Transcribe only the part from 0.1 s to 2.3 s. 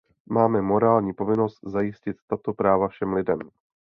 Máme morální povinnost zajistit